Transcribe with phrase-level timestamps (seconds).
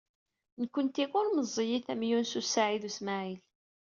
[0.59, 3.39] Nekkenti ur meẓẓiyit am Yunes u Saɛid u Smaɛil.